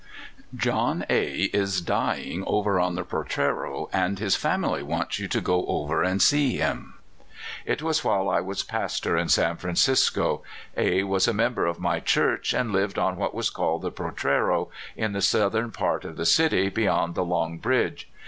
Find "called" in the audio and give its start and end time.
13.51-13.83